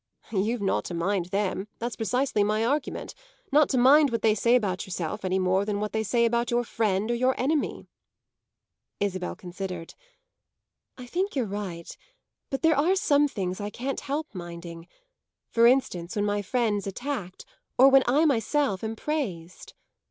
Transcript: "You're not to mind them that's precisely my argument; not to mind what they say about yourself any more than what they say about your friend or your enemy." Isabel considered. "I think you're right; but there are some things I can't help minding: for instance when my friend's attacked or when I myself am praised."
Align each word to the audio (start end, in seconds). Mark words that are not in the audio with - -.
"You're 0.31 0.57
not 0.57 0.83
to 0.85 0.95
mind 0.95 1.25
them 1.25 1.67
that's 1.77 1.95
precisely 1.95 2.43
my 2.43 2.65
argument; 2.65 3.13
not 3.51 3.69
to 3.69 3.77
mind 3.77 4.09
what 4.09 4.23
they 4.23 4.33
say 4.33 4.55
about 4.55 4.87
yourself 4.87 5.23
any 5.23 5.37
more 5.37 5.63
than 5.63 5.79
what 5.79 5.93
they 5.93 6.01
say 6.01 6.25
about 6.25 6.49
your 6.49 6.63
friend 6.63 7.11
or 7.11 7.13
your 7.13 7.39
enemy." 7.39 7.85
Isabel 8.99 9.35
considered. 9.35 9.93
"I 10.97 11.05
think 11.05 11.35
you're 11.35 11.45
right; 11.45 11.95
but 12.49 12.63
there 12.63 12.75
are 12.75 12.95
some 12.95 13.27
things 13.27 13.61
I 13.61 13.69
can't 13.69 13.99
help 13.99 14.33
minding: 14.33 14.87
for 15.51 15.67
instance 15.67 16.15
when 16.15 16.25
my 16.25 16.41
friend's 16.41 16.87
attacked 16.87 17.45
or 17.77 17.87
when 17.89 18.01
I 18.07 18.25
myself 18.25 18.83
am 18.83 18.95
praised." 18.95 19.75